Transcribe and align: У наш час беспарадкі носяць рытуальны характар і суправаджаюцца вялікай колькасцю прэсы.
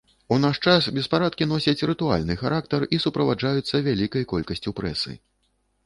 У 0.35 0.35
наш 0.45 0.59
час 0.69 0.87
беспарадкі 0.95 1.47
носяць 1.51 1.85
рытуальны 1.91 2.39
характар 2.43 2.89
і 2.97 3.01
суправаджаюцца 3.07 3.85
вялікай 3.93 4.29
колькасцю 4.37 4.79
прэсы. 4.81 5.11